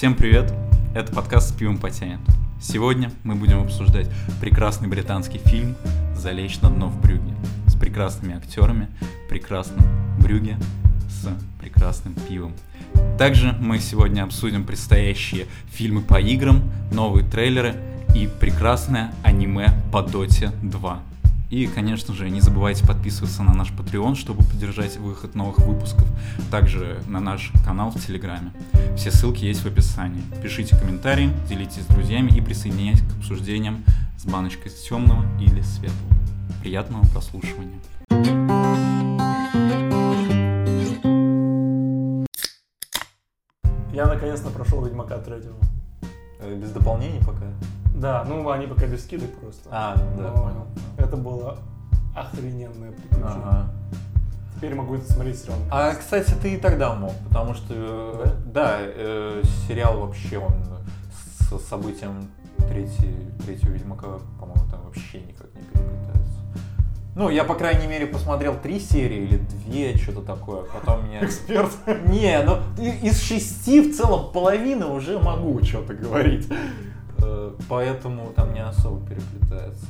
[0.00, 0.50] Всем привет!
[0.94, 2.20] Это подкаст «С пивом потянет».
[2.58, 4.08] Сегодня мы будем обсуждать
[4.40, 5.76] прекрасный британский фильм
[6.16, 7.34] «Залечь на дно в Брюге»
[7.66, 8.88] с прекрасными актерами,
[9.28, 9.84] прекрасным
[10.18, 10.56] Брюге
[11.06, 11.28] с
[11.60, 12.54] прекрасным пивом.
[13.18, 17.74] Также мы сегодня обсудим предстоящие фильмы по играм, новые трейлеры
[18.16, 21.02] и прекрасное аниме по Доте 2.
[21.50, 26.06] И, конечно же, не забывайте подписываться на наш Patreon, чтобы поддержать выход новых выпусков.
[26.48, 28.52] Также на наш канал в Телеграме.
[28.96, 30.22] Все ссылки есть в описании.
[30.42, 33.82] Пишите комментарии, делитесь с друзьями и присоединяйтесь к обсуждениям
[34.16, 36.14] с баночкой темного или светлого.
[36.60, 37.80] Приятного прослушивания.
[43.92, 45.56] Я наконец-то прошел Ведьмака третьего.
[46.38, 47.46] Э, Без дополнений пока?
[47.94, 49.68] Да, ну они пока без скидок просто.
[49.70, 50.66] А, да, Но понял.
[51.10, 51.58] Это было
[52.14, 53.42] охрененное приключение.
[53.42, 53.70] Ага.
[54.54, 55.64] Теперь могу это смотреть равно.
[55.68, 60.54] А, кстати, ты и тогда мог, потому что, э, да, э, сериал вообще, он
[61.50, 66.38] с событием третьей, третьего Ведьмака, по-моему, там вообще никак не переплетается.
[67.16, 71.24] Ну, я, по крайней мере, посмотрел три серии или две, что-то такое, потом меня...
[71.24, 71.72] Эксперт.
[72.06, 72.58] Не, ну
[73.02, 76.46] из шести в целом половины уже могу что-то говорить.
[77.18, 79.86] Э, Поэтому там не особо переплетается.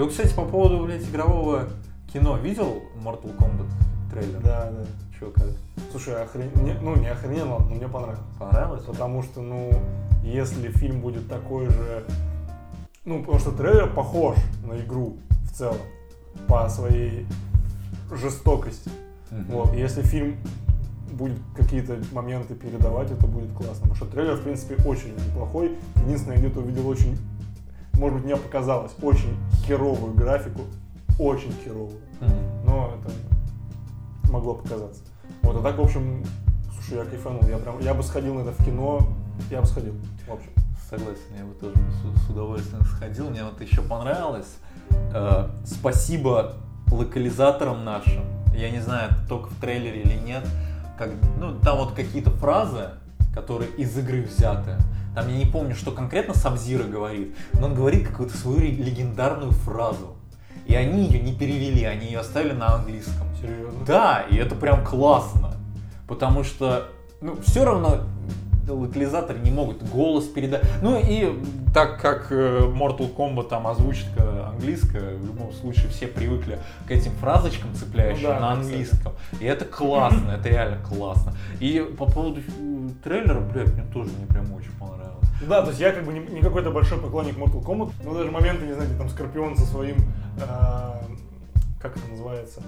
[0.00, 1.68] И вот, кстати, по поводу, блядь, игрового
[2.10, 2.38] кино.
[2.38, 3.66] Видел Mortal Kombat
[4.10, 4.40] трейлер?
[4.40, 4.86] Да, да.
[5.18, 5.44] Че, как?
[5.90, 6.50] Слушай, охрен...
[6.64, 8.24] не- ну не охрененно, но мне понравилось.
[8.38, 8.84] Понравилось?
[8.84, 9.70] Потому что, ну,
[10.24, 12.04] если фильм будет такой же...
[13.04, 15.76] Ну, потому что трейлер похож на игру в целом
[16.48, 17.26] по своей
[18.10, 18.90] жестокости.
[19.30, 19.44] Мгм.
[19.52, 20.38] Вот, если фильм
[21.12, 23.82] будет какие-то моменты передавать, это будет классно.
[23.82, 25.76] Потому что трейлер, в принципе, очень неплохой.
[26.06, 27.18] Единственное, я где-то увидел очень,
[28.00, 30.62] может быть, мне показалось, очень херовую графику.
[31.18, 32.00] Очень херовую.
[32.20, 32.64] Мгм.
[32.64, 35.02] Но это могло показаться.
[35.42, 36.24] Вот, а так, в общем,
[36.74, 37.42] слушай, я кайфанул.
[37.46, 39.00] Я прям, я бы сходил на это в кино,
[39.50, 39.94] я бы сходил,
[40.26, 40.50] в общем.
[40.88, 43.28] Согласен, я бы тоже с, с удовольствием сходил.
[43.28, 44.56] Мне вот еще понравилось.
[45.14, 46.54] Э, спасибо
[46.90, 48.24] локализаторам нашим.
[48.54, 50.44] Я не знаю, только в трейлере или нет.
[50.98, 52.90] Как, ну, там вот какие-то фразы,
[53.34, 54.76] которые из игры взяты.
[55.14, 60.16] Там я не помню, что конкретно Сабзира говорит, но он говорит какую-то свою легендарную фразу.
[60.66, 63.26] И они ее не перевели, они ее оставили на английском.
[63.40, 63.84] Серьезно.
[63.86, 65.54] Да, и это прям классно.
[66.06, 66.88] Потому что,
[67.20, 68.02] ну, все равно
[68.68, 70.62] локализаторы не могут голос передать.
[70.82, 71.40] Ну и
[71.74, 77.12] так как э, Mortal Kombat там озвучка английская, в любом случае все привыкли к этим
[77.12, 78.66] фразочкам цепляющим Ну да, на кстати.
[78.70, 79.12] английском.
[79.40, 81.34] И это классно, это реально классно.
[81.58, 82.40] И по поводу
[83.02, 85.28] трейлера, блядь, мне тоже мне прям очень понравилось.
[85.46, 88.30] Да, то есть я как бы не, не какой-то большой поклонник Mortal Kombat, но даже
[88.30, 89.96] моменты, не знаю, где там Скорпион со своим,
[90.36, 90.42] э,
[91.80, 92.62] как это называется?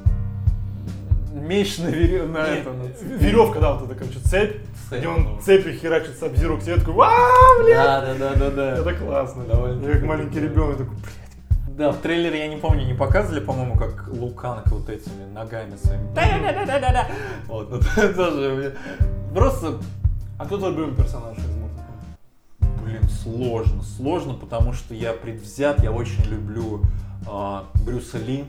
[1.33, 2.25] Меч на, вере...
[2.25, 2.83] на Не, это, на
[3.17, 4.57] Веревка, да, вот эта, короче, цепь,
[4.89, 8.35] Цепь, где он цепью херачит Сабзиру к тебе, я такой, «Вау, блядь!» Да, да, да,
[8.35, 8.79] да, да.
[8.79, 9.45] Это классно.
[9.45, 11.77] Довольно Я как маленький ребенок такой, блядь.
[11.77, 16.07] Да, в трейлере я не помню, не показывали, по-моему, как Луканг вот этими ногами своими.
[16.15, 17.07] Да-да-да-да-да.
[17.47, 19.79] Вот, ну это тоже мне- просто,
[20.43, 22.83] А кто твой любимый персонаж из Kombat?
[22.85, 26.83] блин, сложно, сложно, потому что я предвзят, я очень люблю
[27.31, 28.45] а, Брюса Ли,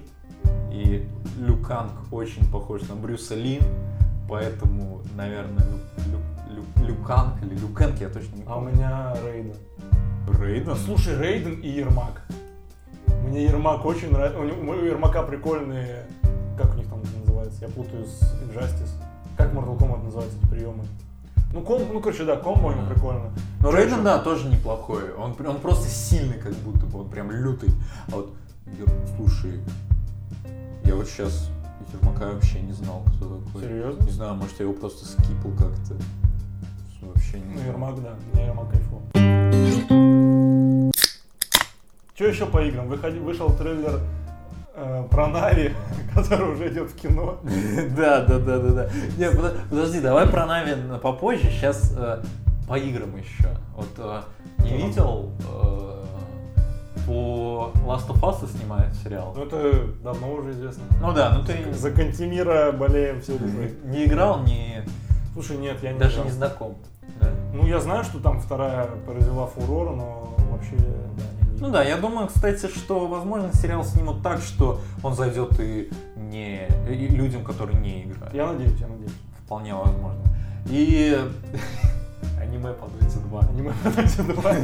[0.72, 3.60] и Люканг очень похож на Брюса Ли,
[4.28, 6.18] поэтому, наверное, Лю,
[6.56, 8.72] Лю- Лю- Люканг или Люкенг, я точно не А у помню.
[8.76, 9.54] меня Рейден.
[10.42, 10.76] Рейден?
[10.78, 12.24] Слушай, Рейден и Ермак.
[13.28, 14.40] Мне Ермак очень нравится.
[14.40, 16.06] У, него- у Ермака прикольные,
[16.58, 18.90] как у них там называется, я путаю с Injustice.
[19.38, 20.84] Как Mortal Kombat называются эти приемы?
[21.54, 23.32] Ну, ком, ну, короче, да, комбо ему прикольно.
[23.60, 25.14] Но Рейден, да, тоже неплохой.
[25.14, 27.70] Он, он просто сильный, как будто бы, он прям лютый.
[28.12, 28.34] А вот,
[28.66, 29.60] я, слушай,
[30.84, 31.52] я вот сейчас
[31.94, 33.62] Ермака вообще не знал, кто такой.
[33.62, 34.04] Серьезно?
[34.04, 35.96] Не знаю, может, я его просто скипал как-то.
[37.04, 37.68] Вообще не Ну, знал.
[37.68, 38.16] Ермак, да.
[38.34, 39.02] Мне Ермак кайфовал.
[42.16, 42.88] Что еще по играм?
[42.88, 44.00] Выходи, вышел трейлер
[45.12, 45.72] про Нави,
[46.16, 47.38] который уже идет в кино.
[47.96, 48.90] Да, да, да, да, да.
[49.18, 51.50] Не, подо- подожди, давай про Нави на- попозже.
[51.52, 51.96] Сейчас
[52.68, 53.50] по играм еще.
[53.76, 54.22] Вот э,
[54.64, 56.06] не видел э,
[57.06, 59.34] по Last of Us снимает сериал.
[59.36, 60.84] Ну, это давно уже известно.
[61.02, 63.74] Ну да, ну ты За Кантемира болеем все душой.
[63.86, 64.84] не играл, не
[65.34, 66.26] Слушай, нет, я не даже играл.
[66.26, 66.76] не знаком.
[67.20, 67.30] Да.
[67.54, 71.24] Ну, я знаю, что там вторая произвела фурор, но вообще, да,
[71.64, 76.68] Ну да, я думаю, кстати, что, возможно, сериал снимут так, что он зайдет и не
[76.90, 78.34] и людям, которые не играют.
[78.34, 79.14] Я надеюсь, я надеюсь.
[79.46, 80.20] Вполне возможно.
[80.68, 81.18] И
[82.42, 83.40] аниме по 2.
[83.50, 84.56] Аниме Dota 2.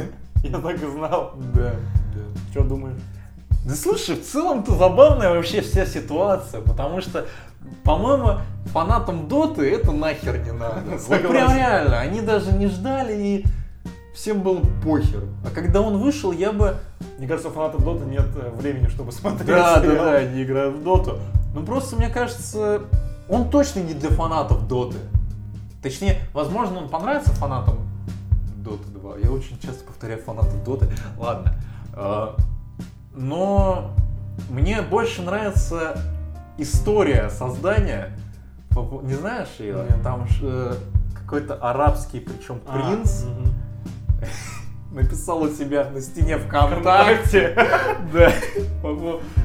[0.42, 1.32] Я так и знал.
[1.54, 1.72] Да,
[2.50, 3.00] Что думаешь?
[3.64, 7.24] Да слушай, в целом-то забавная вообще вся ситуация, потому что,
[7.82, 8.40] по-моему,
[8.74, 10.82] фанатам Доты это нахер не надо.
[11.08, 13.44] Вот прям реально, они даже не ждали и
[14.14, 15.24] всем было похер.
[15.44, 16.76] А когда он вышел, я бы...
[17.18, 20.04] Мне кажется, у фанатов Доты нет э, времени, чтобы смотреть Да, да, сериал.
[20.04, 21.18] да, они играют в Доту.
[21.54, 22.82] Ну просто, мне кажется,
[23.28, 24.98] он точно не для фанатов Доты.
[25.82, 27.78] Точнее, возможно, он понравится фанатам
[28.58, 29.18] Доты 2.
[29.24, 30.88] Я очень часто повторяю фанатов Доты.
[31.18, 31.54] Ладно.
[31.94, 32.36] А,
[33.14, 33.92] Но
[34.48, 35.98] мне больше нравится
[36.58, 38.10] история создания.
[39.02, 39.76] Не знаешь ее?
[39.88, 40.02] Нет.
[40.02, 40.74] Там э,
[41.14, 43.52] какой-то арабский, причем А, принц, мгм.
[44.92, 47.56] написал у себя на стене ВКонтакте.
[48.12, 48.32] Да.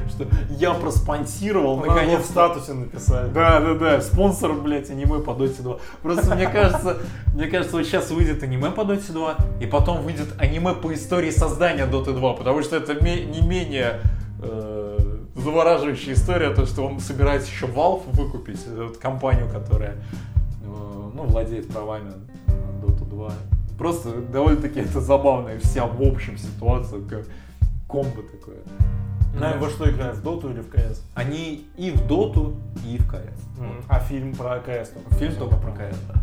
[0.09, 3.31] Что я проспонсировал, было в наконец статусе написать.
[3.33, 5.77] Да, да, да, спонсор, блядь, аниме по Доте 2.
[6.01, 6.97] Просто мне кажется,
[7.33, 11.29] мне кажется, вот сейчас выйдет аниме по Доте 2, и потом выйдет аниме по истории
[11.29, 13.99] создания Доты 2, потому что это не менее
[14.41, 14.85] э,
[15.35, 21.67] завораживающая история, то, что он собирается еще Valve выкупить, эту компанию, которая э, ну, владеет
[21.67, 22.13] правами
[22.81, 23.31] Доту 2.
[23.77, 27.25] Просто довольно-таки это забавная вся в общем ситуация, как
[27.89, 28.57] комбо такое.
[29.37, 31.03] Наверное, во что играют, в Доту или в КС?
[31.13, 32.55] Они и в Доту,
[32.85, 33.41] и в КС.
[33.89, 35.13] А фильм про КС только?
[35.15, 36.21] Фильм только про КС, да.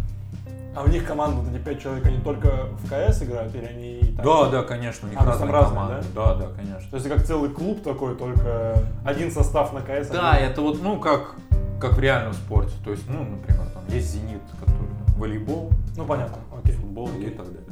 [0.75, 3.99] А у них команда, вот эти пять человек, они только в КС играют или они
[3.99, 4.25] и так?
[4.25, 6.07] Да, да, конечно, у них А, разные разные, команды.
[6.15, 6.89] Да, да, конечно.
[6.91, 10.09] То есть это как целый клуб такой, только один состав на КС.
[10.09, 11.35] Да, один- это вот, ну, как,
[11.79, 12.73] как в реальном спорте.
[12.83, 14.89] То есть, ну, например, там есть «Зенит», который
[15.23, 16.75] волейбол, Ну понятно, окей.
[16.75, 17.31] футбол и Окей.
[17.31, 17.63] так далее.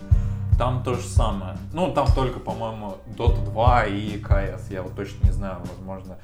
[0.58, 1.56] Там то же самое.
[1.73, 4.70] Ну, там только, по-моему, Dota 2 и КС.
[4.70, 6.19] Я вот точно не знаю, возможно,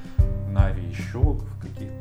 [0.50, 1.94] Нави еще в каких-то.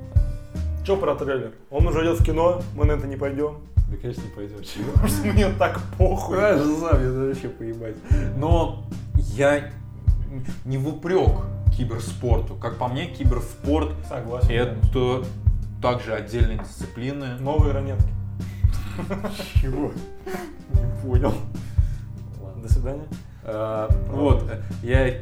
[0.86, 1.54] Че про трейлер?
[1.72, 3.60] Он уже идет в кино, мы на это не пойдем.
[3.90, 4.58] Да, конечно, не пойдем.
[4.94, 6.38] Потому что мне так похуй.
[6.38, 7.96] Я же сам, я вообще поебать.
[8.38, 8.84] Но
[9.16, 9.72] я
[10.66, 11.32] не в упрек
[11.76, 12.56] киберспорту.
[12.56, 14.50] Как по мне, киберспорт Согласен.
[14.52, 15.24] это
[15.82, 17.38] также отдельные дисциплины.
[17.40, 18.10] Новые ранетки.
[19.62, 19.92] Чего?
[20.74, 21.34] Не понял.
[22.62, 23.08] До свидания.
[23.44, 24.50] Э, Вот,
[24.82, 25.22] я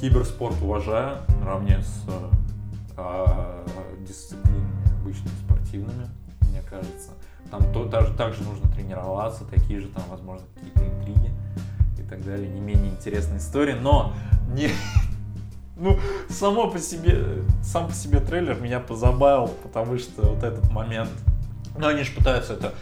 [0.00, 2.04] киберспорт уважаю наравне с
[2.96, 3.64] э,
[4.06, 6.08] дисциплинами обычными спортивными,
[6.50, 7.10] мне кажется.
[7.50, 11.30] Там то, даже, также нужно тренироваться, такие же там, возможно, какие-то интриги
[11.98, 14.14] и так далее, не менее интересные истории, но
[14.52, 14.70] не...
[15.80, 15.96] Ну,
[16.28, 21.10] само по себе, сам по себе трейлер меня позабавил, потому что вот этот момент...
[21.78, 22.74] Ну, они же пытаются, это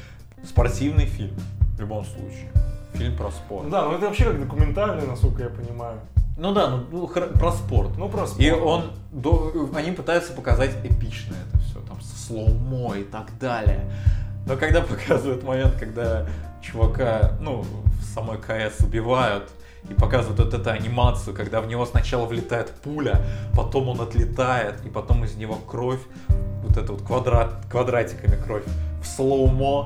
[0.46, 1.36] спортивный фильм,
[1.76, 2.50] в любом случае.
[2.94, 3.64] Фильм про спорт.
[3.64, 6.00] Ну да, ну это вообще как документальный, насколько я понимаю.
[6.38, 7.90] Ну да, ну, ну, про спорт.
[7.96, 8.42] Ну просто.
[8.42, 13.90] И он, до- они пытаются показать эпично это все, там, слоумо и так далее.
[14.46, 16.26] Но когда показывают момент, когда
[16.62, 19.48] чувака, ну, в самой КС убивают,
[19.88, 24.88] и показывают вот эту анимацию, когда в него сначала влетает пуля, потом он отлетает, и
[24.88, 26.00] потом из него кровь,
[26.64, 28.64] вот это вот квадрат, квадратиками кровь,
[29.02, 29.84] в слоумо.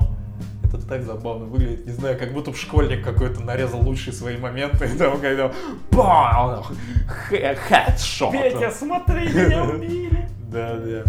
[0.73, 4.97] Это так забавно выглядит, не знаю, как будто школьник какой-то нарезал лучшие свои моменты, и
[4.97, 5.51] там когда
[5.91, 6.63] бам,
[7.07, 8.31] хедшот.
[8.31, 10.27] Петя, смотри, меня убили.
[10.51, 11.03] Да, да.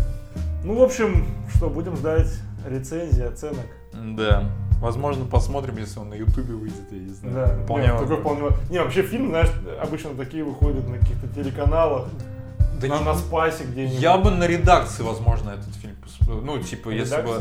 [0.64, 2.28] Ну, в общем, что, будем ждать
[2.68, 3.66] рецензии, оценок.
[3.92, 4.44] Да.
[4.80, 7.34] Возможно, посмотрим, если он на Ютубе выйдет, я не знаю.
[7.34, 8.16] Да, Вполне Нет, возможно.
[8.16, 8.56] такой вполне...
[8.70, 9.50] Не, вообще фильм, знаешь,
[9.80, 12.08] обычно такие выходят на каких-то телеканалах,
[12.80, 14.00] Да на, не- на спасе где-нибудь.
[14.00, 16.40] Я бы на редакции, возможно, этот фильм посмотрел.
[16.42, 17.38] Ну, типа, На если бы...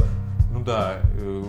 [0.54, 1.44] Ну да, э,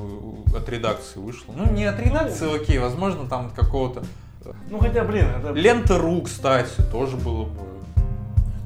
[0.54, 1.52] от редакции вышло.
[1.56, 4.02] Ну, не от редакции, окей, возможно, там от какого-то...
[4.70, 5.52] Ну, хотя, блин, это...
[5.52, 7.60] Лента.ру, кстати, тоже было бы...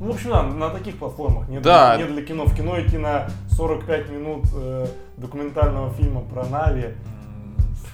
[0.00, 1.48] Ну, в общем, да, на таких платформах.
[1.48, 1.96] Не, Да.
[1.96, 2.44] для, не для кино.
[2.44, 6.84] В кино идти на 45 минут э, документального фильма про Нави.
[6.84, 6.94] м,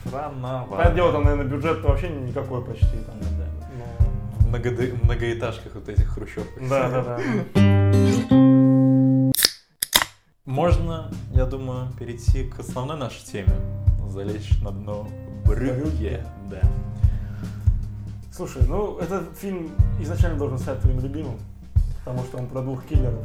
[0.09, 0.71] Странновато.
[0.71, 2.87] Понятное дело, там, наверное, бюджет вообще никакой почти.
[3.07, 3.47] Там, Ну да.
[3.79, 6.69] но- В многоды- многоэтажках вот этих хрущевках.
[6.69, 7.19] Да, да, да.
[10.45, 13.53] Можно, я думаю, перейти к основной нашей теме.
[14.09, 15.09] Залечь на дно
[15.47, 15.73] брюгге.
[15.75, 16.27] Брюгге.
[16.51, 16.61] Да.
[18.33, 21.37] Слушай, ну этот фильм изначально должен стать твоим любимым,
[22.05, 23.21] потому что он про двух киллеров.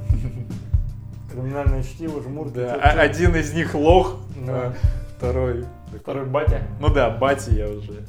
[1.31, 2.55] Криминальное чтиво, жмурки.
[2.55, 4.53] Да, а- один из них лох, Да.
[4.69, 4.73] а
[5.17, 5.65] второй.
[6.01, 6.61] Второй батя.
[6.79, 8.05] Ну да, Бати я уже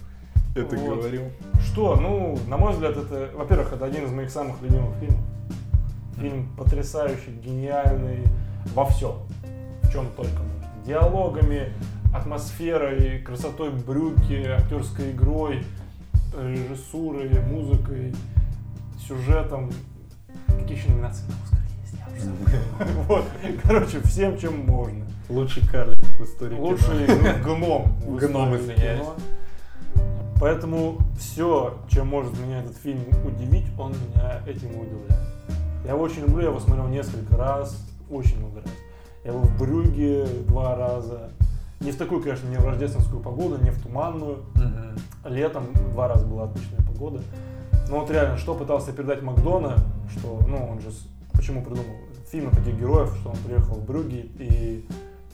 [0.57, 0.97] это Вот.
[0.99, 1.23] говорил.
[1.65, 5.21] Что, ну, на мой взгляд, это, во-первых, это один из моих самых любимых фильмов.
[6.17, 8.25] Фильм потрясающий, гениальный
[8.75, 9.13] во всем,
[9.83, 10.85] в чем только можно.
[10.85, 11.73] Диалогами,
[12.15, 15.65] атмосферой, красотой брюки, актерской игрой,
[16.37, 18.15] режиссурой, музыкой,
[19.07, 19.71] сюжетом.
[20.47, 21.95] Какие еще номинации на Оскар есть?
[21.99, 23.05] Я уже забыл.
[23.09, 23.25] Вот,
[23.63, 25.05] короче, всем, чем можно.
[25.29, 27.07] Лучший карлик в истории Лучший
[27.45, 27.99] гном.
[28.17, 29.07] Гном, извиняюсь.
[30.41, 35.29] Поэтому все, чем может меня этот фильм удивить, он меня этим и удивляет.
[35.85, 37.77] Я его очень люблю, я его смотрел несколько раз,
[38.09, 38.71] очень много раз.
[39.25, 41.31] Я был в Брюге два раза.
[41.81, 44.45] Не в такую, конечно, не в рождественскую погоду, не в туманную.
[45.25, 47.21] Летом два раза была отличная погода.
[47.89, 49.77] Но вот реально, что пытался передать Макдона,
[50.11, 50.89] что, ну, он же,
[51.33, 51.97] почему придумал
[52.31, 54.85] фильм о таких героев, что он приехал в Брюги и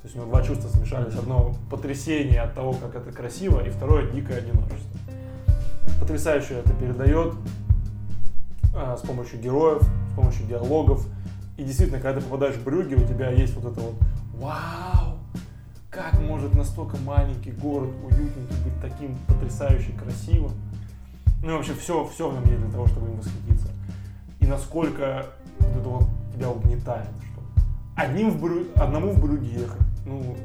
[0.04, 1.14] то есть у него два чувства смешались.
[1.14, 5.00] Одно потрясение от того, как это красиво, и второе дикое одиночество.
[5.98, 7.32] Потрясающе это передает
[8.76, 9.80] а, с помощью героев,
[10.12, 11.06] с помощью диалогов.
[11.56, 13.94] И действительно, когда ты попадаешь в Брюгге, у тебя есть вот это вот
[14.34, 15.13] «Вау!
[15.94, 20.50] Как может настолько маленький город, уютненький, быть таким потрясающе красивым?»
[21.44, 23.68] Ну и вообще все, все нем есть для того, чтобы им восхититься.
[24.40, 25.26] И насколько
[25.58, 27.42] вот это вот тебя угнетает, что
[27.96, 28.66] одним в Брю...
[28.76, 30.36] одному в Брюгге ехать, ну,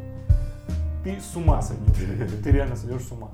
[1.04, 1.96] ты с ума сойдешь,
[2.44, 3.30] ты реально сойдешь с ума.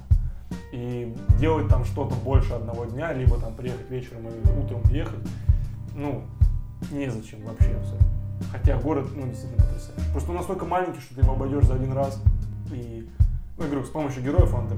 [0.71, 5.19] И делать там что-то больше одного дня, либо там приехать вечером и утром приехать,
[5.95, 6.23] ну,
[6.91, 8.14] незачем вообще абсолютно.
[8.51, 10.11] Хотя город, ну, действительно потрясающий.
[10.11, 12.21] Просто он настолько маленький, что ты его обойдешь за один раз.
[12.71, 13.09] И,
[13.57, 14.75] ну, говорю, с помощью героев он это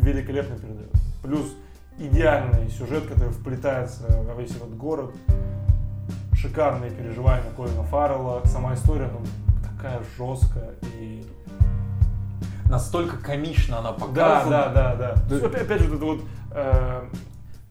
[0.00, 0.90] великолепно передает.
[1.22, 1.54] Плюс
[1.98, 5.14] идеальный сюжет, который вплетается во весь этот город.
[6.34, 8.42] Шикарные переживания Колина Фаррелла.
[8.46, 9.20] Сама история, ну,
[9.62, 10.70] такая жесткая
[11.00, 11.24] и
[12.70, 14.50] Настолько комично она да, показана.
[14.50, 15.14] да, да, да.
[15.28, 16.20] То есть, опять, же, вот это вот
[16.52, 17.02] э,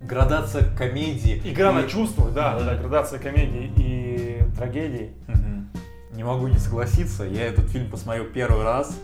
[0.02, 1.42] Градация комедии.
[1.44, 2.66] игра И- на чувства, да, Мгм.
[2.66, 4.13] да, градация комедии и
[4.56, 5.12] трагедии.
[5.28, 5.70] Мгм.
[6.14, 7.24] Не могу не согласиться.
[7.24, 8.98] Я этот фильм посмотрел первый раз.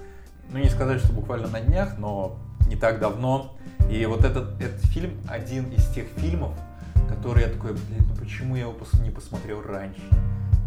[0.51, 2.37] Ну, не сказать, что буквально на днях, но
[2.67, 3.55] не так давно.
[3.89, 6.51] И вот этот, этот фильм один из тех фильмов,
[7.07, 10.01] который я такой, блин, ну почему я его не посмотрел раньше?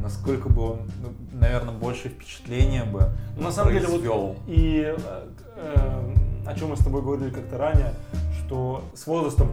[0.03, 4.19] Насколько бы он, ну, наверное, больше впечатления бы Ну, На самом деле, произвел.
[4.29, 7.95] вот и э, э, о чем мы с тобой говорили как-то ранее,
[8.41, 9.49] что с возрастом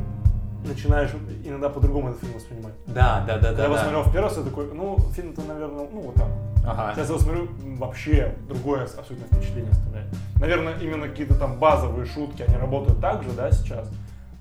[0.66, 1.12] начинаешь
[1.44, 2.74] иногда по-другому этот фильм воспринимать.
[2.88, 3.58] Да, да, да, Когда да.
[3.58, 3.82] я его да.
[3.82, 6.28] смотрел в первый раз, я такой, ну, фильм-то, наверное, ну, вот так.
[6.66, 6.94] Ага.
[6.94, 10.08] Сейчас я его смотрю, вообще другое абсолютно впечатление оставляет.
[10.39, 13.89] Наверное, именно какие-то там базовые шутки, они работают так же, да, сейчас,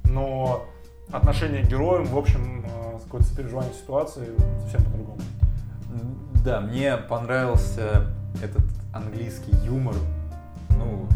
[0.05, 0.67] но
[1.11, 4.27] отношение к героям, в общем, э, какое-то сопереживание ситуации
[4.63, 5.21] совсем по-другому.
[6.45, 8.07] Да, мне понравился
[8.43, 9.95] этот английский юмор.
[10.71, 11.07] Ну,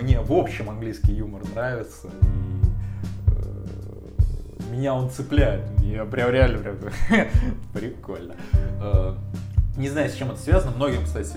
[0.00, 2.08] мне в общем английский юмор нравится.
[2.08, 2.53] И
[4.74, 5.62] меня он цепляет.
[5.80, 6.76] Я прям реально прям
[7.72, 8.34] прикольно.
[8.80, 9.14] Э,
[9.76, 10.72] не знаю, с чем это связано.
[10.76, 11.36] Многим, кстати,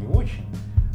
[0.00, 0.44] не очень.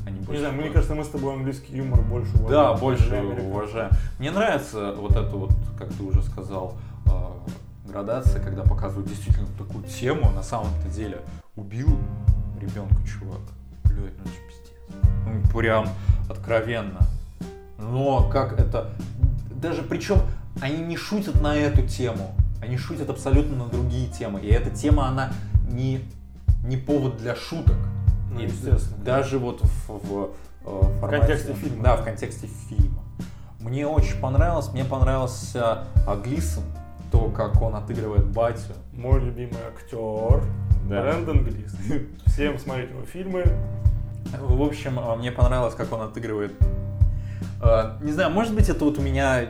[0.05, 2.49] Они Не больше знаю, мне кажется, мы с тобой английский юмор больше уважаем.
[2.51, 3.89] да, больше уважаю.
[4.19, 9.83] Мне нравится вот это вот, как ты уже сказал, э, градация, когда показывают действительно такую
[9.83, 11.19] тему, на самом-то деле
[11.55, 11.97] убил
[12.59, 13.41] ребенка чувак.
[13.85, 14.71] Блядь, ну это ж пиздец.
[15.25, 15.87] Ну, прям
[16.29, 16.99] откровенно.
[17.77, 18.89] Но как это...
[19.51, 20.17] Даже причем
[20.61, 22.33] они не шутят на эту тему.
[22.61, 24.39] Они шутят абсолютно на другие темы.
[24.41, 25.31] И эта тема, она
[25.69, 26.01] не,
[26.63, 27.75] не повод для шуток.
[28.31, 29.03] Ну, И естественно.
[29.03, 30.29] Даже вот в, в,
[30.65, 31.83] э, формате- контексте фильма.
[31.83, 33.03] Да, в контексте фильма.
[33.59, 34.69] Мне очень понравилось.
[34.71, 36.63] Мне понравился а, Глисон.
[37.11, 38.73] То, как он отыгрывает батю.
[38.93, 40.43] Мой любимый актер
[40.89, 41.01] Да.
[41.01, 41.75] Брэндон Глист.
[42.25, 43.43] Всем смотреть его фильмы.
[44.39, 46.53] В общем, а, мне понравилось, как он отыгрывает.
[47.61, 49.45] А, Не знаю, может быть, это вот у меня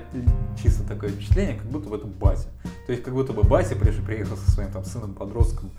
[0.64, 2.48] чисто такое впечатление, как будто бы это батя.
[2.88, 5.70] То есть, как будто бы батя при- приехал со своим там сыном-подростком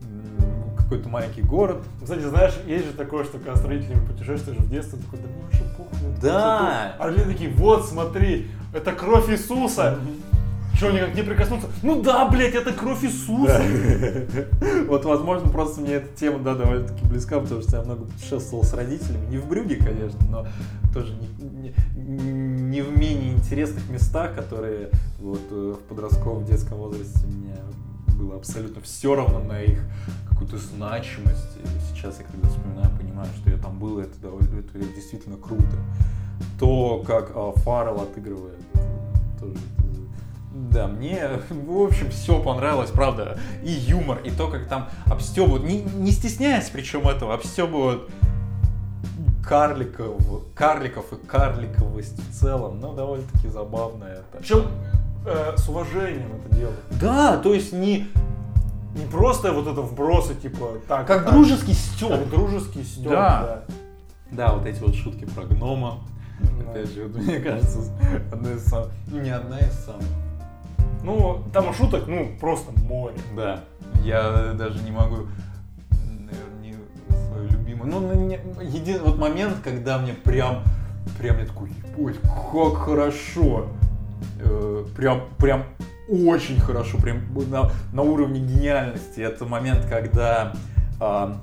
[0.00, 1.82] в какой-то маленький город.
[2.02, 5.42] Кстати, знаешь, есть же такое, что когда с родителями путешествуешь в детстве, такой, да мне
[5.44, 5.98] вообще похуй.
[6.20, 6.58] Да.
[6.58, 7.04] просто то».
[7.04, 9.98] А люди такие, вот, смотри, это кровь Иисуса.
[10.74, 11.68] Что, никак не прикоснуться?
[11.84, 13.62] Ну да, блядь, это кровь Иисуса.
[14.88, 18.74] Вот, возможно, просто мне эта тема, да, довольно-таки близка, потому что я много путешествовал с
[18.74, 19.24] родителями.
[19.30, 20.46] Не в Брюге, конечно, но
[20.92, 21.74] тоже не, не-
[22.74, 24.90] не в менее интересных местах, которые
[25.20, 27.54] вот э, в подростковом детском возрасте мне
[28.18, 29.80] было абсолютно все равно на их
[30.28, 31.56] какую-то значимость.
[31.56, 35.76] И сейчас я когда вспоминаю, понимаю, что я там был, это довольно, это действительно круто.
[36.58, 38.58] То, как э, Фаррелл отыгрывает,
[39.38, 39.54] тоже
[40.54, 43.38] да, мне, в общем, все понравилось, правда.
[43.62, 48.10] И юмор, и то, как там обстебывают, не, не стесняясь причем этого, обстебывают
[49.46, 50.22] карликов,
[50.54, 54.38] карликов и карликовость в целом, но довольно-таки забавно это.
[54.38, 54.66] Причем
[55.26, 56.80] э, с уважением это делают.
[57.00, 58.08] Да, то есть не
[58.94, 61.06] Не просто вот это вбросы, типа, так.
[61.06, 62.10] как так, дружеский стёб.
[62.10, 63.40] Как дружеский стёб, Да.
[63.42, 63.64] да.
[64.30, 65.98] Да, вот эти вот шутки про гнома.
[66.40, 66.70] Да.
[66.70, 67.78] Опять же, вот мне кажется,
[68.32, 70.04] одна из самых, ну не одна из самых.
[71.02, 73.16] Ну, там шуток, ну, просто море.
[73.36, 73.60] Да,
[74.04, 75.26] я даже не могу,
[77.84, 80.62] Ну, меня- един вот момент, когда мне прям,
[81.18, 82.16] прям я такой, ебать,
[82.52, 83.66] как хорошо.
[84.40, 85.64] Э, прям, прям
[86.08, 89.20] очень хорошо, прям на, на уровне гениальности.
[89.20, 90.52] Это момент, когда
[91.00, 91.38] а,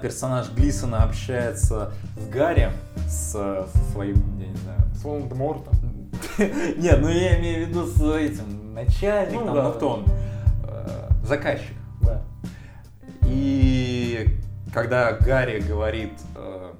[0.00, 2.70] персонаж Глисона общается с Гарри,
[3.08, 5.74] с, со своим, я не знаю, С Волан-де-Мортом.
[6.38, 10.04] нет, ну я имею в виду с этим начальником, Ну ну, да, кто он?
[10.64, 11.74] Э, Заказчик.
[12.02, 12.22] Да.
[13.26, 14.38] И
[14.74, 16.72] когда Гарри говорит, э,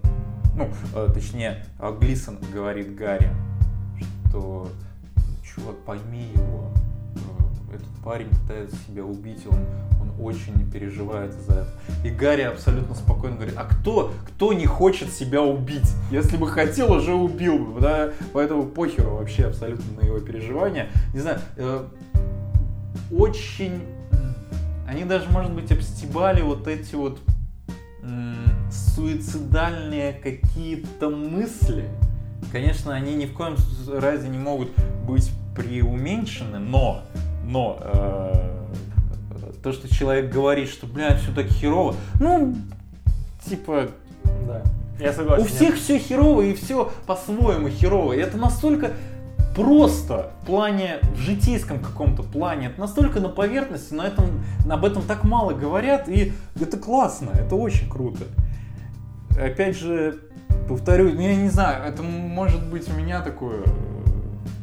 [0.57, 3.31] ну, э, точнее, э, Глисон говорит Гарри,
[4.29, 4.69] что,
[5.45, 6.73] чувак, пойми его,
[7.71, 9.61] э, этот парень пытается себя убить, он,
[10.01, 11.81] он очень переживает из-за этого.
[12.05, 15.95] И Гарри абсолютно спокойно говорит, а кто, кто не хочет себя убить?
[16.11, 18.11] Если бы хотел, уже убил бы, да?
[18.33, 20.89] Поэтому похеру вообще абсолютно на его переживания.
[21.15, 21.85] Не знаю, э,
[23.13, 23.83] очень...
[24.89, 27.21] Они даже, может быть, обстебали вот эти вот
[28.71, 31.89] суицидальные какие-то мысли.
[32.53, 33.57] Конечно, они ни в коем
[33.89, 34.71] разе не могут
[35.07, 37.03] быть преуменьшены, но,
[37.45, 38.65] но э,
[39.63, 42.55] то, что человек говорит, что, блядь, все так херово, ну,
[43.45, 43.89] типа,
[44.47, 44.63] Да.
[45.01, 45.45] Я согласен.
[45.45, 48.13] у всех все херово и все по-своему херово.
[48.13, 48.93] И это настолько
[49.55, 55.03] просто в плане, в житейском каком-то плане, это настолько на поверхности, на этом, об этом
[55.03, 58.25] так мало говорят, и это классно, это очень круто.
[59.39, 60.21] Опять же,
[60.69, 63.65] повторю, я не знаю, это может быть у меня такое,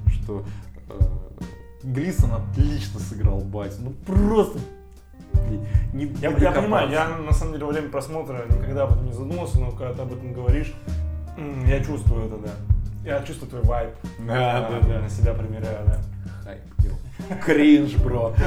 [0.07, 0.43] что
[0.89, 0.99] э,
[1.83, 4.59] Глисон отлично сыграл батю, ну просто
[5.33, 8.93] блин, не, Я, не я понимаю, я на самом деле во время просмотра никогда об
[8.93, 10.73] этом не задумывался, но когда ты об этом говоришь,
[11.65, 12.51] я чувствую это, да.
[13.03, 13.89] Я чувствую твой вайб.
[14.19, 14.99] Да, А, да, да.
[15.01, 15.99] На себя примеряю, да.
[16.43, 16.61] Хайп.
[17.43, 18.33] Кринж, бро.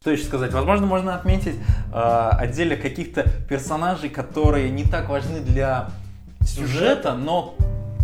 [0.00, 0.52] Что еще сказать?
[0.54, 1.56] Возможно, можно отметить
[1.92, 5.90] э, отдельно каких-то персонажей, которые не так важны для
[6.40, 7.54] сюжета, но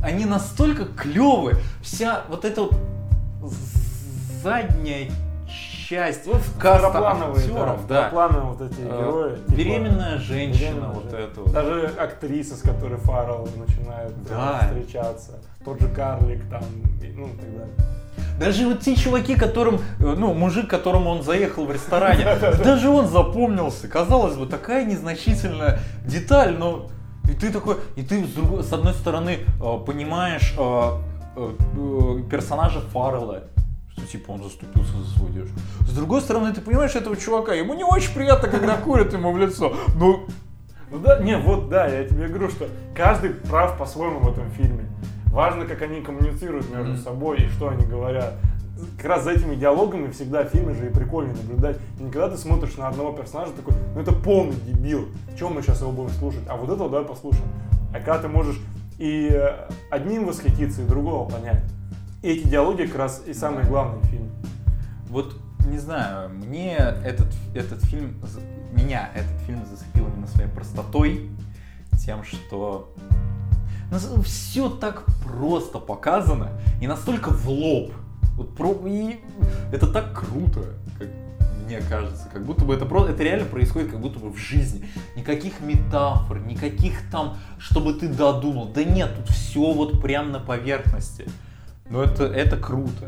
[0.03, 1.57] они настолько клевые.
[1.81, 2.75] Вся вот эта вот
[4.43, 5.11] задняя
[5.89, 8.09] часть Ну, каста актеров, да, да.
[8.09, 9.37] второплановые вот эти Э, герои.
[9.37, 11.31] типа, Беременная женщина, беременная вот женщина.
[11.37, 11.53] вот.
[11.53, 14.61] Даже актриса, с которой Фаррелл начинает э, Да.
[14.63, 15.33] встречаться.
[15.65, 16.63] Тот же Карлик там,
[17.17, 17.75] ну, и так далее.
[18.41, 22.25] Даже вот те чуваки, которым, э, ну, мужик, которому он заехал в ресторане,
[22.65, 23.87] даже он запомнился.
[23.89, 26.89] Казалось бы, такая незначительная деталь, но
[27.31, 29.39] и ты такой, и ты с, другой- с одной стороны
[29.87, 30.55] понимаешь
[32.31, 33.45] персонажа Фаррелла,
[34.07, 35.59] типа он заступился за свою девушку.
[35.81, 39.39] С другой стороны, ты понимаешь этого чувака, ему не очень приятно, когда курят ему в
[39.39, 39.75] лицо.
[39.97, 40.27] Ну,
[40.91, 44.85] Ну да, не, вот да, я тебе говорю, что каждый прав по-своему в этом фильме.
[45.27, 48.35] Важно, как они коммуницируют между собой и что они говорят.
[48.97, 51.79] Как раз за этими диалогами всегда в фильме же и прикольно наблюдать.
[51.99, 55.63] И не когда ты смотришь на одного персонажа такой, ну это полный дебил, чем мы
[55.63, 57.49] сейчас его будем слушать, а вот этого давай послушаем.
[57.93, 58.57] А когда ты можешь
[58.99, 61.63] и э, одним восхититься, и другого понять.
[62.23, 64.31] И эти диалоги как раз и самые главные в фильме.
[65.09, 68.17] Вот, не знаю, мне этот, этот фильм,
[68.73, 71.31] меня этот фильм зацепил именно своей простотой,
[72.05, 72.93] тем, что
[74.25, 76.51] все так просто показано
[76.81, 77.93] и настолько в лоб.
[78.37, 79.21] Вот про, и
[79.73, 81.09] это так круто, как
[81.65, 84.85] мне кажется, как будто бы это просто, это реально происходит как будто бы в жизни.
[85.17, 88.69] Никаких метафор, никаких там, чтобы ты додумал.
[88.69, 91.27] Да нет, тут все вот прям на поверхности.
[91.91, 93.07] Но это, это круто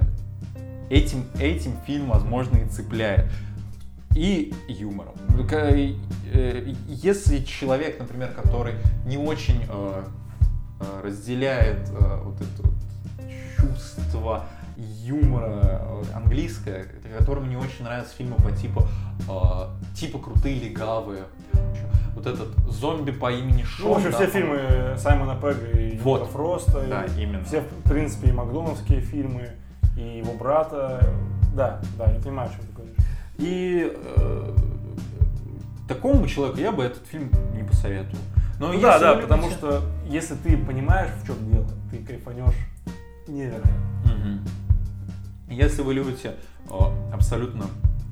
[0.90, 3.30] этим, этим фильм, возможно, и цепляет.
[4.14, 5.14] И юмором.
[5.30, 8.74] Ну, ка- э, Если человек, например, который
[9.06, 10.02] не очень э,
[10.80, 12.74] э, разделяет э, вот это вот
[13.56, 14.44] чувство
[15.04, 16.86] юмора э, английское,
[17.18, 18.86] которому не очень нравятся фильмы по типу
[19.28, 21.24] э, типа крутые легавые,
[22.18, 23.86] вот этот зомби по имени Шон.
[23.88, 26.20] Ну, в общем, да, все фильмы Саймона Пегга и Вот.
[26.20, 26.84] Юта Фроста.
[26.84, 27.44] и Да, именно.
[27.44, 29.50] Все, в принципе, и Макдоновские фильмы,
[29.96, 31.00] и его брата.
[31.54, 32.96] Да, да, я понимаю, о чем ты говоришь.
[33.38, 34.54] И э,
[35.88, 38.18] такому человеку я бы этот фильм не посоветовал.
[38.60, 41.98] Но Ну да, да, вы потому любите- что если ты понимаешь, в чем дело, ты
[41.98, 42.54] кайфанешь
[43.28, 43.70] невероятно.
[44.04, 44.40] Мгм.
[45.48, 46.34] Если вы любите
[46.68, 46.74] э,
[47.12, 47.66] абсолютно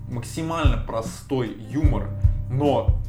[0.08, 2.08] максимально простой юмор,
[2.48, 3.00] но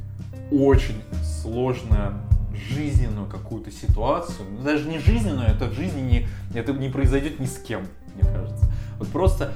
[0.52, 1.02] очень
[1.42, 2.14] сложную
[2.54, 7.46] жизненную какую-то ситуацию, ну, даже не жизненную, это в жизни не, это не произойдет ни
[7.46, 8.66] с кем, мне кажется.
[8.98, 9.54] Вот просто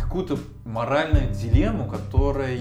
[0.00, 2.56] какую-то моральную дилемму, которая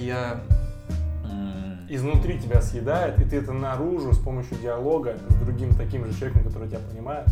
[1.93, 6.45] Изнутри тебя съедает, и ты это наружу с помощью диалога с другим таким же человеком,
[6.45, 7.27] который тебя понимает,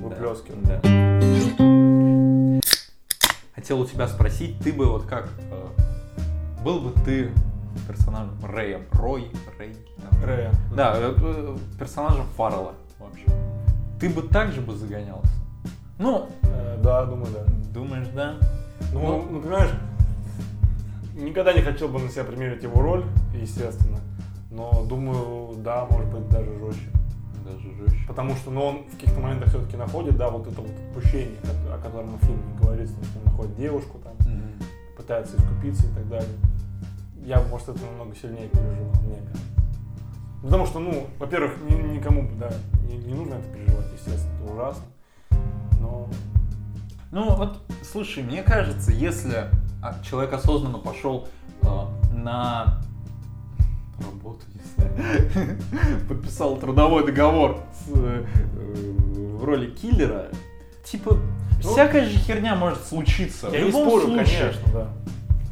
[0.00, 0.64] выплескивает.
[0.64, 2.60] Да.
[3.54, 5.68] Хотел у тебя спросить, ты бы вот как э,
[6.64, 7.30] был бы ты
[7.86, 10.26] персонажем Рэем, Рой, Рэй, да.
[10.26, 10.52] Рэя.
[10.74, 13.32] да, э, э, персонажем Фаррелла, в общем.
[14.00, 15.30] Ты бы так же бы загонялся?
[15.98, 17.44] Ну, Э, да, думаю, да.
[17.72, 18.36] думаешь, да?
[18.92, 19.26] Ну, Ну.
[19.30, 19.70] ну, понимаешь,
[21.14, 23.04] никогда не хотел бы на себя примерить его роль,
[23.34, 23.98] естественно.
[24.50, 26.88] Но думаю, да, может быть, даже жестче.
[27.44, 28.04] Даже жестче.
[28.08, 31.38] Потому что ну, он в каких-то моментах все-таки находит, да, вот это вот отпущение,
[31.72, 34.52] о котором в фильме говорится, что он находит девушку, там, Мгм.
[34.96, 36.28] пытается искупиться и так далее.
[37.24, 39.46] Я, может, это намного сильнее переживал, мне кажется.
[40.42, 42.50] Потому что, ну, во-первых, ни- никому, да,
[42.88, 44.82] не, не нужно это переживать, естественно, это ужасно.
[45.80, 46.08] Но
[47.12, 49.50] Ну вот, слушай, мне кажется, если
[49.82, 51.28] а, человек осознанно пошел
[51.62, 51.66] э,
[52.14, 52.80] на
[53.98, 55.58] работу, не знаю,
[56.08, 58.24] подписал трудовой договор с, э,
[59.36, 60.28] в роли киллера,
[60.84, 61.16] типа,
[61.62, 63.50] Ну, всякая же херня может случиться.
[63.50, 64.88] в я не любом спорю, случае, конечно, да.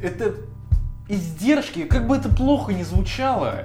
[0.01, 0.33] это
[1.09, 3.63] издержки, как бы это плохо не звучало.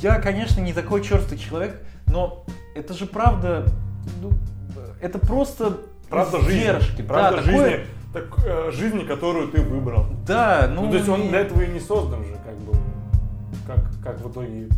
[0.00, 2.44] Я, конечно, не такой черствый человек, но
[2.74, 3.64] это же правда,
[4.20, 4.30] ну,
[5.00, 6.90] это просто Правда издержки.
[6.90, 7.02] жизни.
[7.02, 10.06] Да, Правда такое- жизни, так, э, жизни, которую ты выбрал.
[10.26, 12.72] Да, ну, Ну, то есть он для этого и не создан же, как бы,
[13.66, 14.68] как, как в итоге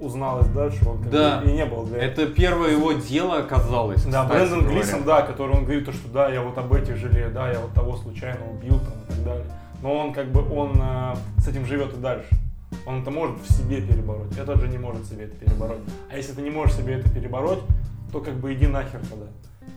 [0.00, 1.40] узналось дальше, он как Да.
[1.40, 2.24] бы и не был для этого.
[2.26, 4.04] это первое его дело оказалось.
[4.04, 4.66] Да, Брэндон.
[4.68, 7.58] Глисон, да, который он говорит, то, что да, я вот об этих жалею, да, я
[7.60, 9.46] вот того случайно убил там и так далее.
[9.84, 12.26] Но он как бы, он э, с этим живет и дальше.
[12.86, 15.80] Он это может в себе перебороть, этот же не может себе это перебороть.
[16.10, 17.60] А если ты не можешь себе это перебороть,
[18.10, 19.26] то как бы иди нахер тогда.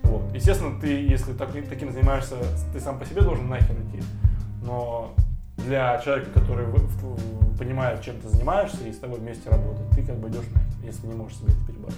[0.04, 0.34] Вот.
[0.34, 2.36] Естественно, ты, если так- таким занимаешься,
[2.72, 4.02] ты сам по себе должен нахер идти.
[4.63, 5.13] Но
[5.58, 10.04] для человека, который в- в- понимает, чем ты занимаешься и с тобой вместе работает, ты
[10.04, 11.98] как бы идешь нахер, если не можешь себе это перебороть.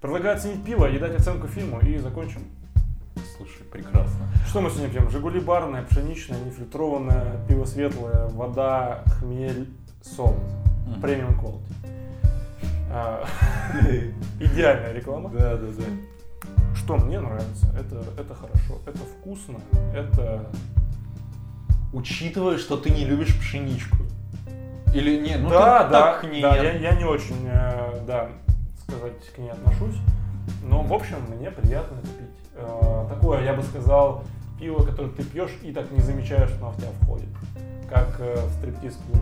[0.00, 2.42] Предлагаю оценить пиво и дать оценку фильму и закончим.
[3.42, 4.28] Слушай, прекрасно.
[4.46, 5.10] Что мы сегодня пьем?
[5.10, 9.68] Жигули барное, пшеничное, нефильтрованное, пиво светлое, вода, хмель,
[10.00, 10.38] солод.
[11.00, 11.72] Премиум quality.
[12.92, 13.26] А,
[14.40, 15.28] Идеальная реклама.
[15.30, 15.84] Да, да, да.
[16.76, 17.66] Что мне нравится?
[17.76, 19.58] Это, это хорошо, это вкусно,
[19.92, 20.46] это...
[21.92, 23.96] Учитывая, что ты не любишь пшеничку.
[24.94, 28.04] Или нет, ну да, ты да, так к ней да, я, я не очень, э,
[28.06, 28.28] да,
[28.86, 29.96] сказать, к ней отношусь.
[30.62, 32.21] Но, в общем, мне приятно это.
[32.54, 34.24] Э, такое, я бы сказал,
[34.58, 37.28] пиво, которое ты пьешь и так не замечаешь, что оно в тебя входит.
[37.88, 39.18] Как э, в стриптиз-клуб.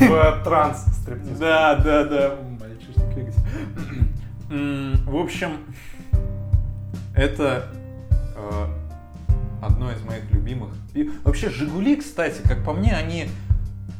[0.00, 2.36] В транс стриптиз Да, да, да.
[2.60, 3.34] Мальчишник
[5.06, 5.58] В общем,
[7.16, 7.68] это
[8.36, 8.66] э,
[9.62, 10.70] одно из моих любимых.
[10.94, 13.28] И вообще, Жигули, кстати, как по мне, они...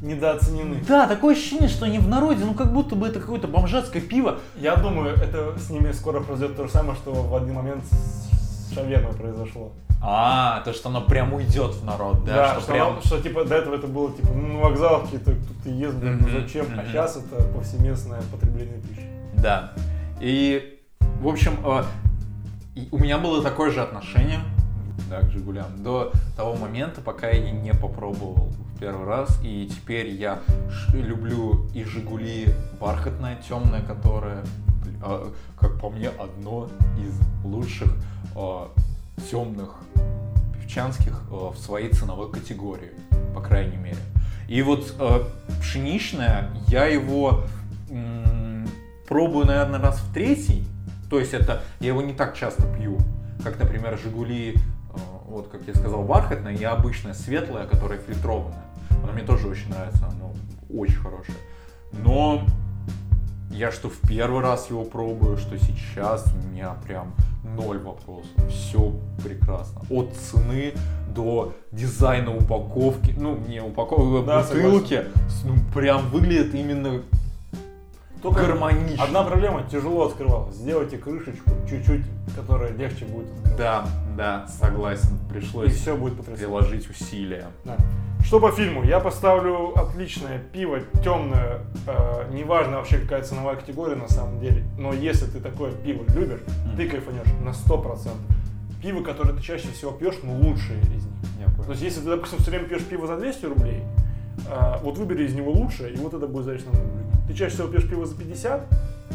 [0.04, 0.84] Недооценены.
[0.86, 4.38] Да, такое ощущение, что они в народе, ну как будто бы это какое-то бомжатское пиво.
[4.56, 8.74] Я думаю, это с ними скоро произойдет то же самое, что в один момент с
[8.74, 9.72] шавермой произошло.
[10.02, 12.34] А, то, что оно прям уйдет в народ, да?
[12.34, 12.88] Да, что, что, прям...
[12.88, 15.94] оно- что, типа до этого это было типа ну, на вокзал какие-то тут ты ест,
[15.94, 16.66] блин, ну зачем?
[16.78, 19.08] А сейчас это повсеместное потребление пищи.
[19.42, 19.72] Да.
[20.20, 20.78] И,
[21.20, 21.84] в общем, э,
[22.92, 24.40] у меня было такое же отношение
[25.08, 29.38] да, к Жигулям до того момента, пока я не попробовал в первый раз.
[29.42, 30.40] И теперь я
[30.92, 32.48] люблю и Жигули
[32.80, 34.44] бархатное, темное, которое,
[35.04, 35.26] э,
[35.58, 37.94] как по мне, одно из лучших
[39.30, 39.74] темных
[40.54, 42.90] певчанских э, в своей ценовой категории,
[43.34, 43.98] по крайней мере.
[44.48, 44.94] И вот
[45.60, 47.44] пшеничное, я его
[49.08, 50.66] пробую, наверное, раз в третий.
[51.10, 52.98] То есть это я его не так часто пью,
[53.42, 54.56] как, например, Жигули,
[55.26, 58.64] вот как я сказал, бархатное, и обычное светлое, которое фильтрованное.
[59.02, 60.32] Оно мне тоже очень нравится, оно
[60.70, 61.38] очень хорошее.
[61.92, 62.46] Но
[63.50, 68.30] я что в первый раз его пробую, что сейчас у меня прям ноль вопросов.
[68.48, 69.82] Все прекрасно.
[69.90, 70.72] От цены
[71.14, 75.04] до дизайна упаковки, ну не упаковки, Да, бутылки,
[75.44, 77.02] ну прям выглядит именно
[78.24, 79.04] Только гармонично.
[79.04, 80.56] одна проблема, тяжело открывалась.
[80.56, 82.02] Сделайте крышечку чуть-чуть,
[82.34, 83.56] которая легче будет открывать.
[83.58, 85.18] Да, да, согласен.
[85.28, 86.44] И Пришлось все будет потрясающе.
[86.46, 87.46] приложить усилия.
[87.64, 87.76] Да.
[88.24, 88.82] Что по фильму?
[88.82, 94.94] Я поставлю отличное пиво, темное, э, неважно вообще какая ценовая категория на самом деле, но
[94.94, 96.76] если ты такое пиво любишь, Мгм.
[96.78, 98.16] ты кайфанешь на 100%.
[98.82, 101.02] Пиво, которое ты чаще всего пьешь, но лучшее из них.
[101.38, 101.64] Я понял.
[101.64, 103.82] То есть если ты, допустим, все время пьешь пиво за 200 рублей,
[104.48, 107.03] э, вот выбери из него лучшее, и вот это будет заречным блюдо.
[107.26, 108.66] Ты чаще всего пьешь пиво за 50,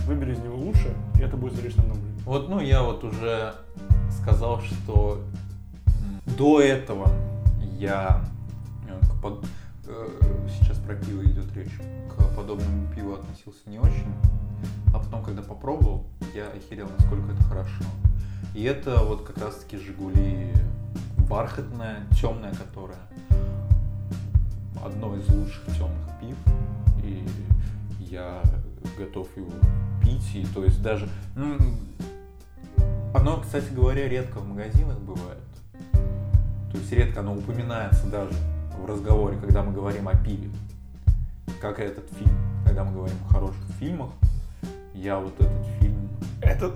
[0.07, 2.23] выбери из него лучшее, и это будет заречным блюдо.
[2.25, 3.53] Вот, ну, я вот уже
[4.11, 5.21] сказал, что
[6.37, 7.11] до этого
[7.77, 8.23] я
[8.87, 9.35] э,
[9.87, 10.07] э,
[10.59, 11.77] сейчас про пиво идет речь,
[12.09, 14.11] к подобному пиву относился не очень,
[14.93, 17.83] а потом, когда попробовал, я охерел, насколько это хорошо.
[18.55, 20.51] И это вот как раз-таки Жигули
[21.29, 22.97] бархатная, темная, которая
[24.83, 26.37] одно из лучших темных пив.
[28.09, 28.41] Я
[28.97, 29.51] готов его
[30.01, 31.07] пить, и то есть даже...
[31.35, 31.59] Ну,
[33.13, 35.43] оно, кстати говоря, редко в магазинах бывает.
[36.71, 38.33] То есть редко оно упоминается даже
[38.79, 40.49] в разговоре, когда мы говорим о пиве.
[41.61, 42.35] Как и этот фильм.
[42.65, 44.09] Когда мы говорим о хороших фильмах,
[44.95, 46.09] я вот этот фильм...
[46.41, 46.73] Это,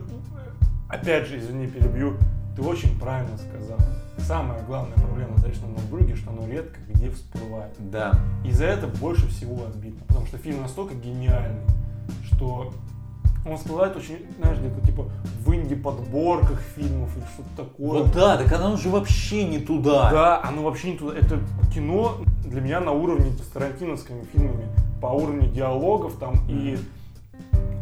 [0.88, 2.15] опять же, извини, перебью,
[2.56, 3.80] ты очень правильно сказал.
[4.17, 7.73] Самая главная проблема Заречного Норбурге, что оно редко где всплывает.
[7.91, 8.13] Да.
[8.45, 10.02] И за это больше всего обидно.
[10.08, 11.62] Потому что фильм настолько гениальный,
[12.23, 12.71] что
[13.45, 15.10] он всплывает очень, знаешь, где-то типа
[15.45, 18.04] в инди-подборках фильмов или что-то такое.
[18.04, 20.10] Вот да, так оно же вообще не туда.
[20.12, 21.17] Да, оно вообще не туда.
[21.17, 21.39] Это
[21.73, 24.65] кино для меня на уровне с тарантиновскими фильмами,
[25.02, 26.78] по уровню диалогов там и,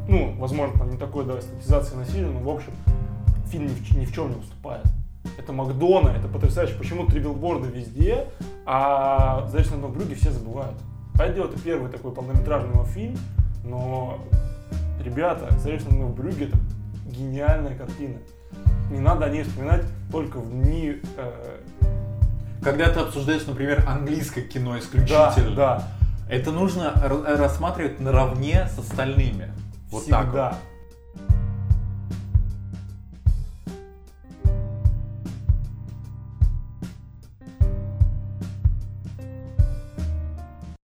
[0.07, 2.71] ну, возможно, там не такой, да, эстетизации насилия, но, в общем,
[3.51, 4.85] фильм ни в, ни в чем не уступает.
[5.51, 6.75] Это Макдона, это потрясающе.
[6.75, 8.25] Почему три билборда везде,
[8.65, 10.77] а «Зайчик на брюге» все забывают.
[11.35, 13.17] Дело, это первый такой полнометражный его фильм,
[13.65, 14.17] но,
[15.03, 16.57] ребята, «Зайчик на брюге» это
[17.05, 18.15] гениальная картина.
[18.91, 21.59] Не надо о ней вспоминать только в дни э,
[22.63, 25.83] Когда ты обсуждаешь, например, английское кино исключительно, Да, да.
[26.29, 26.93] это нужно
[27.27, 29.51] рассматривать наравне с остальными.
[29.89, 30.21] Вот Всегда.
[30.23, 30.70] так вот.